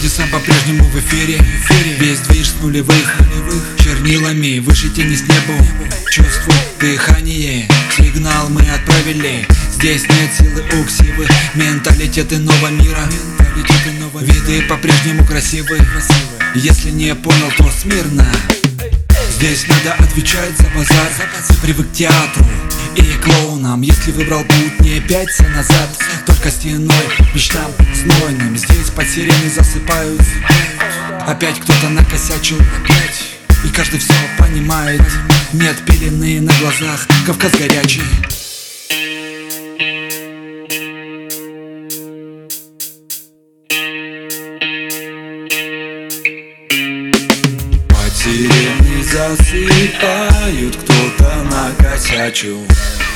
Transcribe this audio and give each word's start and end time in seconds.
Дисам 0.00 0.28
по-прежнему 0.30 0.84
в 0.84 0.98
эфире. 1.00 1.40
Весь 1.98 2.20
движ 2.20 2.50
с 2.50 2.54
нулевых. 2.62 3.16
Чернилами 3.78 4.60
выше 4.60 4.90
тени 4.90 5.16
с 5.16 5.22
небу 5.22 5.66
Чувствуй 6.10 6.54
дыхание. 6.78 7.68
Сигнал 7.96 8.48
мы 8.48 8.62
отправили. 8.62 9.46
Здесь 9.74 10.02
нет 10.02 10.30
силы 10.38 10.62
уксивы 10.80 11.26
Менталитеты 11.54 12.38
нового 12.38 12.68
мира. 12.68 13.08
Виды 14.20 14.62
по-прежнему 14.68 15.24
красивы. 15.26 15.78
Если 16.54 16.90
не 16.90 17.14
понял, 17.16 17.50
то 17.56 17.68
смирно. 17.70 18.26
Здесь 19.36 19.66
надо 19.68 19.94
отвечать 19.94 20.56
за 20.58 20.64
базар. 20.76 21.10
Привык 21.62 21.88
к 21.90 21.92
театру 21.92 22.46
и 23.28 23.30
клоунам. 23.30 23.80
Если 23.82 24.12
выбрал 24.12 24.42
путь 24.44 24.80
не 24.80 25.00
пять 25.00 25.38
назад 25.54 25.88
Только 26.26 26.50
стеной, 26.50 26.94
мечтам 27.34 27.70
знойным. 27.94 28.56
Здесь 28.56 28.90
под 28.90 29.08
сирены 29.08 29.50
засыпают. 29.50 30.20
Опять 31.26 31.60
кто-то 31.60 31.88
накосячил. 31.90 32.58
И 33.64 33.68
каждый 33.68 34.00
все 34.00 34.14
понимает. 34.38 35.02
Нет 35.52 35.76
пелены 35.86 36.40
на 36.40 36.52
глазах 36.60 37.06
Кавказ 37.26 37.52
горячий. 37.52 38.02
Сирены 48.18 49.04
засыпают, 49.04 50.76
кто-то 50.76 51.44
накосячил 51.44 52.66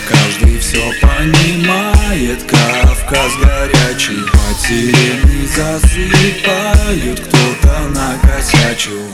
Каждый 0.09 0.59
все 0.59 0.93
понимает, 1.01 2.43
Кавказ 2.45 3.33
горячий 3.41 4.23
сирены 4.67 5.47
засыпают, 5.47 7.21
кто-то 7.21 7.89
накосячил. 7.89 9.11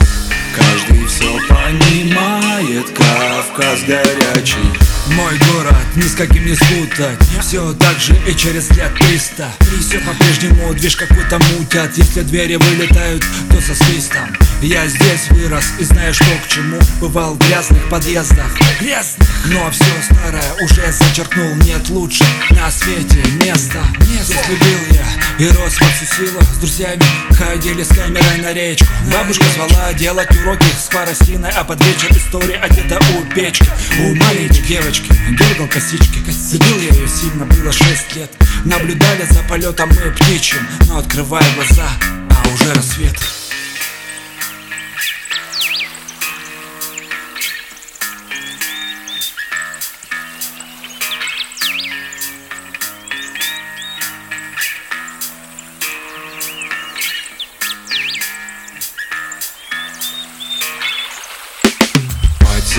Каждый 0.55 1.05
все 1.05 1.37
понимает, 1.47 2.89
Кавказ 2.89 3.81
горячий. 3.87 4.73
Мой 5.15 5.33
город 5.51 5.75
ни 5.95 6.03
с 6.03 6.13
каким 6.13 6.45
не 6.45 6.55
спутать 6.55 7.17
Все 7.41 7.73
так 7.73 7.97
же 7.99 8.15
и 8.27 8.35
через 8.35 8.69
лет 8.71 8.93
триста. 8.95 9.51
Все 9.79 9.99
по-прежнему 9.99 10.71
движ 10.75 10.95
какой-то 10.95 11.39
мутят 11.39 11.97
Если 11.97 12.21
двери 12.21 12.57
вылетают, 12.57 13.25
то 13.49 13.59
со 13.59 13.73
свистом 13.73 14.29
Я 14.61 14.85
здесь 14.87 15.29
вырос 15.29 15.71
и 15.79 15.83
знаю, 15.85 16.13
что 16.13 16.25
к 16.43 16.47
чему. 16.49 16.77
Бывал 16.99 17.35
в 17.35 17.37
грязных 17.37 17.87
подъездах. 17.89 18.51
Грязных, 18.81 19.29
но 19.45 19.71
все 19.71 19.85
старое 20.03 20.53
уже 20.61 20.91
зачеркнул. 20.91 21.55
Нет 21.63 21.87
лучше 21.89 22.25
на 22.49 22.69
свете 22.69 23.23
места. 23.43 23.81
Здесь 24.01 24.35
любил 24.49 24.79
я 24.91 25.19
и 25.39 25.47
рос 25.47 25.79
во 25.79 25.87
всю 25.87 26.05
силу 26.13 26.41
С 26.41 26.57
друзьями 26.57 27.03
ходили 27.31 27.83
с 27.83 27.87
камерой 27.87 28.41
на 28.41 28.51
речку. 28.51 28.85
Бабушка 29.11 29.45
звала 29.55 29.93
делать 29.93 30.29
уроки 30.41 30.65
с 30.77 30.89
Фарасиной 30.89 31.51
А 31.51 31.63
под 31.63 31.81
вечер 31.85 32.11
история 32.11 32.57
одета 32.57 32.99
у 33.17 33.33
печки 33.33 33.65
У 34.01 34.15
маленькой 34.15 34.61
девочки 34.63 35.13
дергал 35.39 35.67
косички. 35.67 36.19
Любил 36.51 36.79
я 36.81 36.97
ее 36.97 37.07
сильно, 37.07 37.45
было 37.45 37.71
шесть 37.71 38.13
лет. 38.15 38.29
Наблюдали 38.65 39.25
за 39.29 39.39
полетом 39.43 39.89
мы 39.89 40.11
птичьим 40.11 40.67
Но 40.89 40.97
открывая 40.97 41.45
глаза, 41.55 41.87
а 42.29 42.47
уже 42.49 42.73
рассвет 42.73 43.15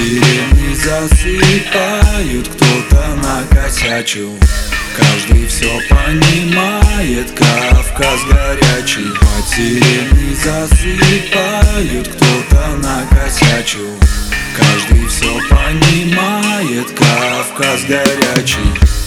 Сирены 0.01 0.75
засыпают, 0.77 2.49
кто-то 2.49 3.17
накосячил. 3.17 4.35
Каждый 4.97 5.47
все 5.47 5.79
понимает, 5.91 7.31
Кавказ 7.33 8.21
горячий. 8.25 9.13
Сирены 9.47 10.35
засыпают, 10.37 12.09
кто-то 12.09 12.77
накосячил. 12.79 13.95
Каждый 14.57 15.07
все 15.07 15.39
понимает, 15.51 16.91
Кавказ 16.93 17.83
горячий 17.87 19.00